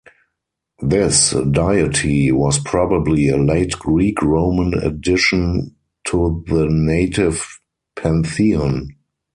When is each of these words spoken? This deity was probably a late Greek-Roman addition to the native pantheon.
This 0.81 1.29
deity 1.29 2.31
was 2.31 2.57
probably 2.57 3.29
a 3.29 3.37
late 3.37 3.73
Greek-Roman 3.77 4.73
addition 4.73 5.75
to 6.07 6.43
the 6.47 6.65
native 6.71 7.59
pantheon. 7.95 8.95